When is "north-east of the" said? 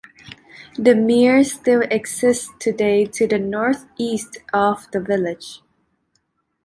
3.37-4.99